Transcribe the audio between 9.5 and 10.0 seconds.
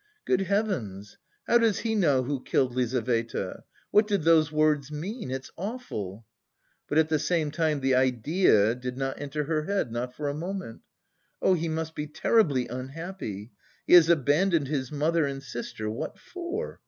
head,